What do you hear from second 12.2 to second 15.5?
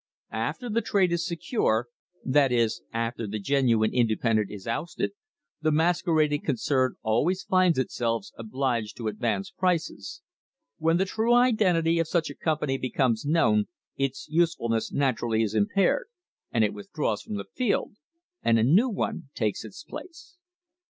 a company becomes known its usefulness naturally